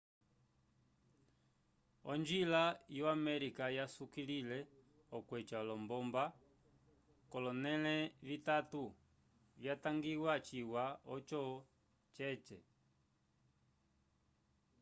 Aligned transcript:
onjila 2.11 2.63
yo-amerika 2.97 3.65
yasukilile 3.77 4.59
okweca 5.17 5.55
olombomba 5.63 6.23
k'olonẽle 7.29 7.95
vitatu 8.27 8.81
vyatangiwa 9.61 10.33
ciwa 10.47 10.83
oco 11.13 11.41
cece 12.15 12.57